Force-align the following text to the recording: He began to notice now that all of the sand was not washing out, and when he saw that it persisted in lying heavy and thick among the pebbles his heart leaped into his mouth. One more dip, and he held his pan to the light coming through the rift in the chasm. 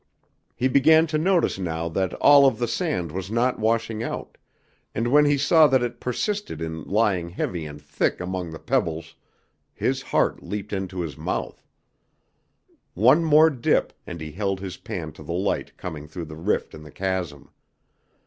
He 0.55 0.67
began 0.67 1.05
to 1.05 1.19
notice 1.19 1.59
now 1.59 1.87
that 1.89 2.15
all 2.15 2.47
of 2.47 2.57
the 2.57 2.67
sand 2.67 3.11
was 3.11 3.29
not 3.29 3.59
washing 3.59 4.01
out, 4.01 4.35
and 4.95 5.09
when 5.09 5.25
he 5.25 5.37
saw 5.37 5.67
that 5.67 5.83
it 5.83 5.99
persisted 5.99 6.59
in 6.59 6.81
lying 6.85 7.29
heavy 7.29 7.67
and 7.67 7.79
thick 7.79 8.19
among 8.19 8.49
the 8.49 8.57
pebbles 8.57 9.13
his 9.75 10.01
heart 10.01 10.41
leaped 10.41 10.73
into 10.73 11.01
his 11.01 11.17
mouth. 11.19 11.63
One 12.95 13.23
more 13.23 13.51
dip, 13.51 13.93
and 14.07 14.19
he 14.19 14.31
held 14.31 14.59
his 14.59 14.77
pan 14.77 15.11
to 15.11 15.21
the 15.23 15.33
light 15.33 15.77
coming 15.77 16.07
through 16.07 16.25
the 16.25 16.35
rift 16.35 16.73
in 16.73 16.81
the 16.81 16.89
chasm. 16.89 17.51